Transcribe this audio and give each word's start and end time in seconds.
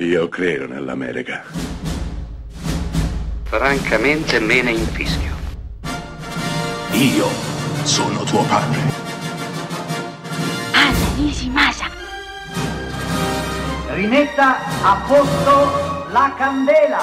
Io 0.00 0.28
credo 0.28 0.68
nell'America. 0.68 1.42
Francamente 3.42 4.38
me 4.38 4.62
ne 4.62 4.70
infischio. 4.70 5.34
Io 6.92 7.26
sono 7.82 8.22
tuo 8.22 8.44
padre. 8.44 8.78
Anna 10.70 11.14
Nishimasa. 11.16 11.86
Rimetta 13.88 14.58
a 14.84 15.04
posto 15.04 16.06
la 16.12 16.32
candela. 16.38 17.00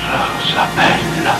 Rosa 0.00 0.66
bella. 0.74 1.34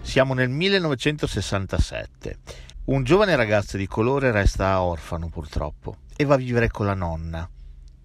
Siamo 0.00 0.32
nel 0.32 0.48
1967. 0.48 2.38
Un 2.86 3.04
giovane 3.04 3.36
ragazzo 3.36 3.76
di 3.76 3.86
colore 3.86 4.30
resta 4.30 4.80
orfano 4.80 5.28
purtroppo 5.28 5.96
e 6.16 6.24
va 6.24 6.36
a 6.36 6.38
vivere 6.38 6.70
con 6.70 6.86
la 6.86 6.94
nonna, 6.94 7.46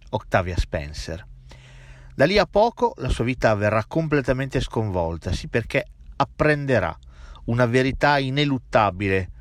Octavia 0.09 0.57
Spencer. 0.57 1.25
Da 2.15 2.25
lì 2.25 2.37
a 2.37 2.45
poco 2.45 2.93
la 2.97 3.09
sua 3.09 3.25
vita 3.25 3.53
verrà 3.55 3.83
completamente 3.85 4.61
sconvolta, 4.61 5.33
sì 5.33 5.47
perché 5.47 5.85
apprenderà 6.15 6.97
una 7.45 7.65
verità 7.65 8.17
ineluttabile 8.17 9.31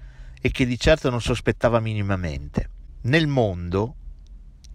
e 0.40 0.50
che 0.50 0.66
di 0.66 0.78
certo 0.78 1.08
non 1.10 1.20
sospettava 1.20 1.80
minimamente. 1.80 2.70
Nel 3.02 3.26
mondo, 3.26 3.94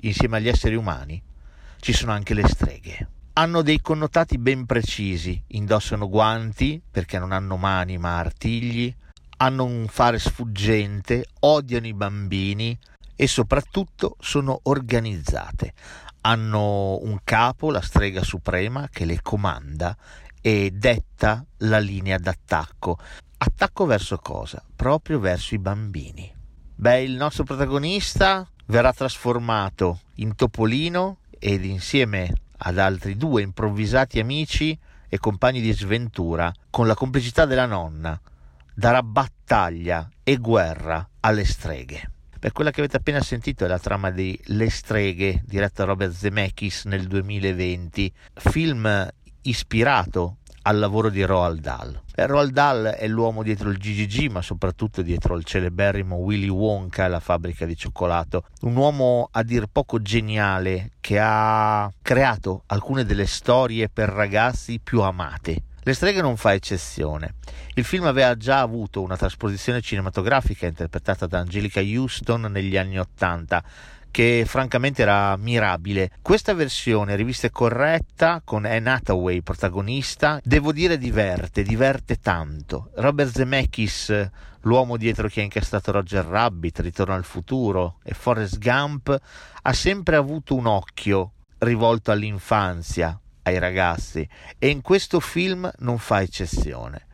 insieme 0.02 0.38
agli 0.38 0.48
esseri 0.48 0.76
umani, 0.76 1.22
ci 1.80 1.94
sono 1.94 2.12
anche 2.12 2.34
le 2.34 2.48
streghe. 2.48 3.10
Hanno 3.34 3.62
dei 3.62 3.82
connotati 3.82 4.38
ben 4.38 4.66
precisi, 4.66 5.42
indossano 5.48 6.10
guanti 6.10 6.82
perché 6.90 7.20
non 7.20 7.32
hanno 7.32 7.58
mani 7.58 7.98
ma 7.98 8.18
artigli, 8.18 8.94
hanno 9.38 9.64
un 9.64 9.88
fare 9.88 10.20
sfuggente, 10.20 11.26
odiano 11.40 11.88
i 11.88 11.94
bambini 11.94 12.78
e 13.22 13.28
soprattutto 13.28 14.16
sono 14.22 14.62
organizzate. 14.64 15.74
Hanno 16.22 17.00
un 17.02 17.20
capo, 17.26 17.70
la 17.70 17.82
strega 17.82 18.24
suprema, 18.24 18.88
che 18.90 19.04
le 19.04 19.22
comanda 19.22 19.94
e 20.40 20.72
detta 20.72 21.46
la 21.58 21.80
linea 21.80 22.18
d'attacco. 22.18 22.98
Attacco 23.40 23.86
verso 23.86 24.20
cosa? 24.20 24.64
Proprio 24.74 25.20
verso 25.20 25.54
i 25.54 25.60
bambini. 25.60 26.34
Beh, 26.76 27.02
il 27.02 27.18
nostro 27.18 27.44
protagonista 27.44 28.50
verrà 28.68 28.94
trasformato 28.94 30.00
in 30.16 30.36
topolino 30.36 31.18
ed 31.38 31.66
insieme 31.66 32.32
ad 32.56 32.78
altri 32.78 33.18
due 33.18 33.42
improvvisati 33.42 34.22
amici 34.22 34.80
e 35.10 35.18
compagni 35.18 35.60
di 35.60 35.74
sventura, 35.74 36.54
con 36.70 36.88
la 36.88 36.96
complicità 36.96 37.44
della 37.44 37.66
nonna, 37.66 38.18
darà 38.74 39.04
battaglia 39.04 40.08
e 40.24 40.38
guerra 40.38 41.06
alle 41.20 41.44
streghe. 41.44 42.12
Per 42.40 42.54
quella 42.54 42.72
che 42.72 42.80
avete 42.80 42.96
appena 42.96 43.20
sentito 43.20 43.66
è 43.66 43.68
la 43.68 43.80
trama 43.80 44.12
di 44.12 44.40
Le 44.46 44.70
streghe, 44.70 45.44
diretta 45.46 45.84
da 45.84 45.90
Robert 45.90 46.14
Zemeckis 46.14 46.86
nel 46.86 47.06
2020, 47.06 48.14
film 48.36 49.10
ispirato 49.42 50.38
al 50.62 50.80
lavoro 50.80 51.10
di 51.10 51.22
Roald 51.24 51.60
Dahl. 51.60 52.02
Roald 52.16 52.52
Dahl 52.52 52.84
è 52.86 53.10
l'uomo 53.10 53.44
dietro 53.44 53.70
il 53.70 53.78
GGG, 53.78 54.32
ma 54.32 54.42
soprattutto 54.42 55.02
dietro 55.02 55.36
il 55.36 55.44
celeberrimo 55.44 56.16
Willy 56.16 56.48
Wonka 56.48 57.06
e 57.06 57.10
la 57.10 57.20
fabbrica 57.20 57.66
di 57.66 57.76
cioccolato. 57.76 58.46
Un 58.62 58.78
uomo 58.78 59.28
a 59.30 59.44
dir 59.44 59.68
poco 59.70 60.02
geniale 60.02 60.92
che 61.02 61.20
ha 61.22 61.92
creato 62.02 62.64
alcune 62.68 63.04
delle 63.04 63.26
storie 63.26 63.90
per 63.90 64.08
ragazzi 64.08 64.80
più 64.82 65.02
amate 65.02 65.64
le 65.84 65.94
streghe 65.94 66.22
non 66.22 66.38
fa 66.38 66.54
eccezione. 66.54 67.36
Il 67.76 67.84
film 67.84 68.06
aveva 68.06 68.36
già 68.36 68.60
avuto 68.60 69.02
una 69.02 69.18
trasposizione 69.18 69.82
cinematografica 69.82 70.68
interpretata 70.68 71.26
da 71.26 71.40
Angelica 71.40 71.80
Houston 71.80 72.42
negli 72.52 72.78
anni 72.78 73.00
Ottanta, 73.00 73.64
che 74.12 74.44
francamente 74.46 75.02
era 75.02 75.38
mirabile. 75.38 76.12
Questa 76.22 76.54
versione, 76.54 77.16
rivista 77.16 77.48
e 77.48 77.52
corretta, 77.52 78.42
con 78.44 78.66
Anne 78.66 78.90
Hathaway 78.90 79.42
protagonista, 79.42 80.40
devo 80.44 80.72
dire 80.72 80.98
diverte, 80.98 81.64
diverte 81.64 82.18
tanto. 82.18 82.92
Robert 82.96 83.32
Zemeckis, 83.32 84.30
l'uomo 84.62 84.98
dietro 84.98 85.28
chi 85.28 85.40
ha 85.40 85.44
incastrato 85.44 85.92
Roger 85.92 86.26
Rabbit, 86.26 86.80
Ritorno 86.80 87.14
al 87.14 87.24
futuro 87.24 88.00
e 88.04 88.14
Forrest 88.14 88.58
Gump, 88.58 89.16
ha 89.62 89.74
sempre 89.74 90.16
avuto 90.16 90.56
un 90.56 90.66
occhio 90.66 91.34
rivolto 91.60 92.12
all'infanzia, 92.12 93.20
ai 93.50 93.60
ragazzi. 93.60 94.28
E 94.58 94.70
in 94.70 94.82
questo 94.82 95.20
film 95.20 95.70
non 95.80 95.98
fa 95.98 96.22
eccezione. 96.22 97.08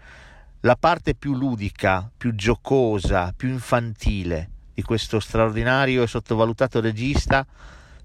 La 0.61 0.75
parte 0.75 1.15
più 1.15 1.35
ludica, 1.35 2.09
più 2.15 2.33
giocosa, 2.35 3.33
più 3.35 3.49
infantile 3.49 4.49
di 4.73 4.81
questo 4.81 5.19
straordinario 5.19 6.03
e 6.03 6.07
sottovalutato 6.07 6.81
regista 6.81 7.45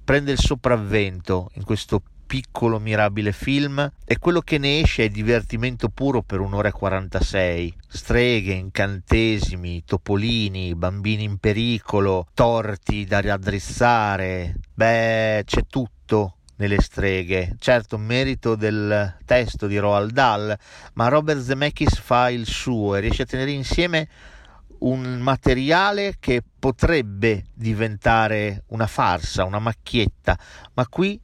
prende 0.05 0.33
il 0.33 0.39
sopravvento 0.39 1.51
in 1.55 1.65
questo 1.65 2.03
piccolo 2.31 2.79
mirabile 2.79 3.33
film 3.33 3.91
e 4.05 4.19
quello 4.19 4.41
che 4.41 4.59
ne 4.59 4.79
esce 4.79 5.07
è 5.07 5.09
divertimento 5.09 5.89
puro 5.89 6.23
per 6.23 6.39
un'ora 6.39 6.69
e 6.69 6.73
46 6.73 7.75
streghe, 7.89 8.53
incantesimi, 8.53 9.83
topolini, 9.85 10.77
bambini 10.77 11.25
in 11.25 11.39
pericolo, 11.39 12.29
torti 12.33 13.05
da 13.05 13.21
raddrizzare 13.21 14.55
beh 14.73 15.43
c'è 15.45 15.63
tutto 15.67 16.37
nelle 16.61 16.81
streghe. 16.81 17.57
Certo, 17.59 17.99
merito 17.99 18.55
del 18.55 19.17
testo 19.25 19.67
di 19.67 19.79
Roald 19.79 20.13
Dahl, 20.13 20.57
ma 20.95 21.09
Robert 21.09 21.41
Zemeckis 21.41 21.99
fa 21.99 22.31
il 22.31 22.47
suo 22.47 22.95
e 22.95 23.01
riesce 23.01 23.23
a 23.23 23.27
tenere 23.27 23.51
insieme 23.51 24.09
un 24.81 25.19
materiale 25.21 26.17
che 26.21 26.43
potrebbe 26.59 27.45
diventare 27.55 28.65
una 28.69 28.87
farsa, 28.87 29.45
una 29.45 29.59
macchietta, 29.59 30.39
ma 30.75 30.87
qui 30.87 31.19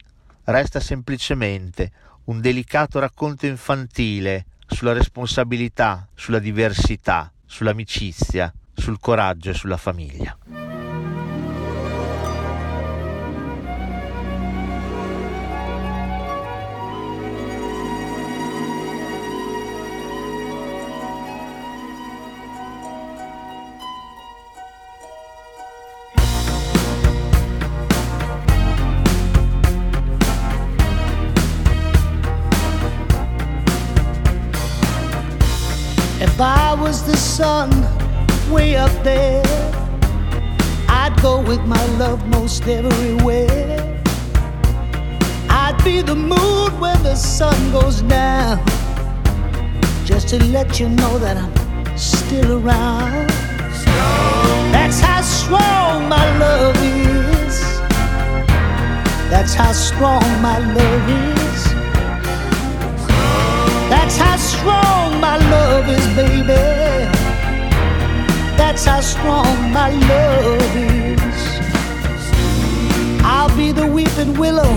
resta 0.45 0.79
semplicemente 0.79 1.91
un 2.25 2.41
delicato 2.41 2.99
racconto 2.99 3.45
infantile 3.45 4.45
sulla 4.67 4.93
responsabilità, 4.93 6.07
sulla 6.13 6.39
diversità, 6.39 7.31
sull'amicizia, 7.45 8.51
sul 8.73 8.99
coraggio 8.99 9.51
e 9.51 9.53
sulla 9.53 9.77
famiglia. 9.77 10.56
Was 36.87 37.03
the 37.03 37.17
sun 37.17 37.69
way 38.49 38.77
up 38.77 38.91
there, 39.03 39.43
I'd 40.87 41.13
go 41.21 41.41
with 41.41 41.59
my 41.65 41.85
love 41.97 42.25
most 42.29 42.65
everywhere. 42.65 44.01
I'd 45.49 45.77
be 45.83 46.01
the 46.01 46.15
moon 46.15 46.79
when 46.79 47.03
the 47.03 47.15
sun 47.15 47.59
goes 47.73 48.01
down, 48.03 48.65
just 50.05 50.29
to 50.29 50.41
let 50.45 50.79
you 50.79 50.87
know 50.87 51.19
that 51.19 51.35
I'm 51.35 51.97
still 51.97 52.53
around. 52.59 53.27
That's 54.71 55.01
how 55.01 55.21
strong 55.23 56.07
my 56.07 56.25
love 56.39 56.77
is. 56.81 57.57
That's 59.29 59.53
how 59.53 59.73
strong 59.73 60.23
my 60.41 60.59
love 60.59 61.05
is. 61.35 61.63
That's 63.91 64.15
how 64.17 64.37
strong 64.37 65.19
my 65.19 65.35
love 65.35 65.89
is, 65.89 66.05
baby. 66.15 66.76
That's 68.57 68.85
how 68.85 69.01
strong 69.01 69.71
my 69.71 69.89
love 69.91 70.75
is. 70.75 71.17
I'll 73.23 73.55
be 73.55 73.71
the 73.71 73.87
weeping 73.87 74.37
willow, 74.37 74.73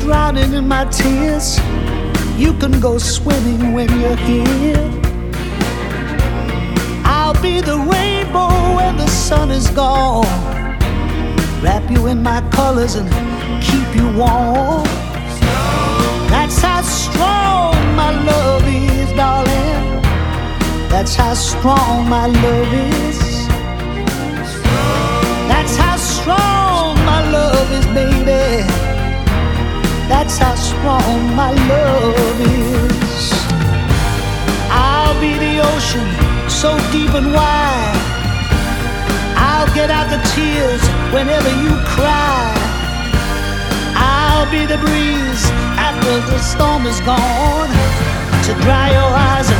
drowning 0.00 0.52
in 0.54 0.66
my 0.66 0.84
tears. 0.86 1.58
You 2.36 2.54
can 2.54 2.80
go 2.80 2.98
swimming 2.98 3.72
when 3.72 3.88
you're 4.00 4.16
here. 4.16 4.90
I'll 7.04 7.40
be 7.42 7.60
the 7.60 7.76
rainbow 7.76 8.48
when 8.76 8.96
the 8.96 9.08
sun 9.08 9.50
is 9.50 9.68
gone. 9.70 10.24
Wrap 11.62 11.90
you 11.90 12.06
in 12.06 12.22
my 12.22 12.40
colors 12.50 12.94
and 12.94 13.08
keep 13.62 13.94
you 13.94 14.06
warm. 14.16 14.84
That's 16.30 16.60
how 16.62 16.82
strong 16.82 17.39
That's 21.00 21.14
how 21.14 21.32
strong 21.32 22.10
my 22.10 22.26
love 22.26 22.72
is. 22.74 23.48
That's 25.48 25.74
how 25.74 25.96
strong 25.96 26.94
my 27.06 27.22
love 27.30 27.72
is, 27.72 27.86
baby. 27.86 28.68
That's 30.12 30.36
how 30.36 30.54
strong 30.56 31.34
my 31.34 31.52
love 31.72 32.40
is. 32.42 33.32
I'll 34.68 35.18
be 35.22 35.32
the 35.38 35.64
ocean, 35.72 36.06
so 36.50 36.76
deep 36.92 37.14
and 37.14 37.32
wide. 37.32 37.96
I'll 39.36 39.74
get 39.74 39.90
out 39.90 40.10
the 40.10 40.20
tears 40.36 40.82
whenever 41.14 41.48
you 41.64 41.72
cry. 41.96 42.52
I'll 43.96 44.50
be 44.50 44.66
the 44.66 44.76
breeze 44.76 45.44
after 45.80 46.20
the 46.30 46.38
storm 46.40 46.84
is 46.84 47.00
gone 47.00 47.70
to 48.44 48.52
dry 48.60 48.90
your 48.92 49.10
eyes. 49.16 49.59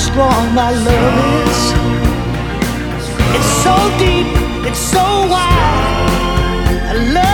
strong 0.00 0.54
my 0.54 0.70
love 0.70 1.16
is. 1.46 1.60
It's 3.36 3.50
so 3.64 3.74
deep, 3.98 4.28
it's 4.68 4.78
so 4.78 5.04
wide. 5.32 6.10
I 6.90 6.94
love 7.14 7.29